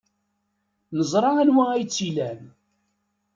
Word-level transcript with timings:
Neẓra 0.97 1.31
anwa 1.41 1.63
ay 1.71 1.83
tt-ilan. 1.85 2.39